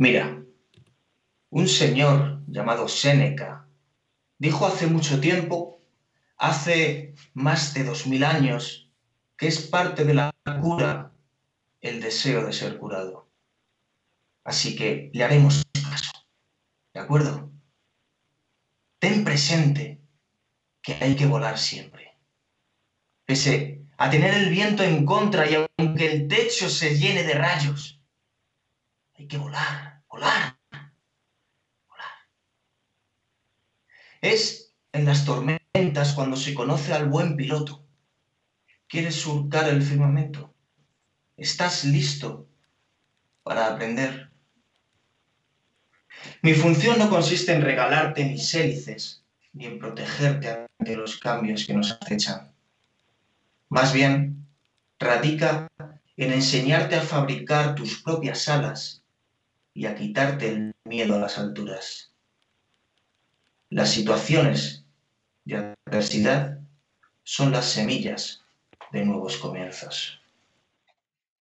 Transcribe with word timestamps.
Mira, 0.00 0.42
un 1.50 1.68
señor 1.68 2.42
llamado 2.46 2.88
Séneca 2.88 3.68
dijo 4.38 4.66
hace 4.66 4.86
mucho 4.86 5.20
tiempo, 5.20 5.78
hace 6.38 7.14
más 7.34 7.74
de 7.74 7.84
dos 7.84 8.06
mil 8.06 8.24
años, 8.24 8.90
que 9.36 9.46
es 9.48 9.60
parte 9.60 10.06
de 10.06 10.14
la 10.14 10.32
cura 10.62 11.12
el 11.82 12.00
deseo 12.00 12.46
de 12.46 12.54
ser 12.54 12.78
curado. 12.78 13.28
Así 14.42 14.74
que 14.74 15.10
le 15.12 15.22
haremos 15.22 15.62
caso. 15.90 16.12
¿De 16.94 17.00
acuerdo? 17.00 17.52
Ten 19.00 19.22
presente 19.22 20.00
que 20.80 20.94
hay 20.94 21.14
que 21.14 21.26
volar 21.26 21.58
siempre. 21.58 22.16
Pese 23.26 23.82
a 23.98 24.08
tener 24.08 24.32
el 24.32 24.48
viento 24.48 24.82
en 24.82 25.04
contra 25.04 25.46
y 25.46 25.56
aunque 25.76 26.10
el 26.10 26.26
techo 26.26 26.70
se 26.70 26.96
llene 26.96 27.22
de 27.22 27.34
rayos, 27.34 27.99
hay 29.20 29.28
que 29.28 29.36
volar, 29.36 30.02
volar, 30.08 30.56
volar. 31.86 32.14
Es 34.22 34.72
en 34.92 35.04
las 35.04 35.26
tormentas 35.26 36.14
cuando 36.14 36.36
se 36.36 36.54
conoce 36.54 36.94
al 36.94 37.06
buen 37.06 37.36
piloto. 37.36 37.86
¿Quieres 38.88 39.16
surcar 39.16 39.68
el 39.68 39.82
firmamento? 39.82 40.54
¿Estás 41.36 41.84
listo 41.84 42.48
para 43.42 43.66
aprender? 43.66 44.32
Mi 46.40 46.54
función 46.54 46.98
no 46.98 47.10
consiste 47.10 47.52
en 47.52 47.60
regalarte 47.60 48.24
mis 48.24 48.54
hélices 48.54 49.22
ni 49.52 49.66
en 49.66 49.78
protegerte 49.78 50.66
ante 50.78 50.96
los 50.96 51.18
cambios 51.18 51.66
que 51.66 51.74
nos 51.74 51.92
acechan. 51.92 52.54
Más 53.68 53.92
bien, 53.92 54.46
radica 54.98 55.68
en 56.16 56.32
enseñarte 56.32 56.96
a 56.96 57.02
fabricar 57.02 57.74
tus 57.74 58.02
propias 58.02 58.48
alas 58.48 58.99
y 59.74 59.86
a 59.86 59.94
quitarte 59.94 60.48
el 60.48 60.72
miedo 60.84 61.14
a 61.14 61.18
las 61.18 61.38
alturas. 61.38 62.12
Las 63.68 63.90
situaciones 63.90 64.84
de 65.44 65.74
adversidad 65.86 66.58
son 67.22 67.52
las 67.52 67.66
semillas 67.66 68.42
de 68.92 69.04
nuevos 69.04 69.36
comienzos. 69.36 70.20